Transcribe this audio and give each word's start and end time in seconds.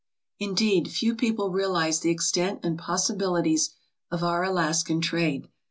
Indeed, 0.39 0.87
few 0.91 1.13
people 1.13 1.51
realize 1.51 1.99
the 1.99 2.09
extent 2.09 2.61
and 2.63 2.75
possibilities 2.79 3.69
of 4.09 4.23
our 4.23 4.43
Alaskan 4.43 4.99
trade. 4.99 5.47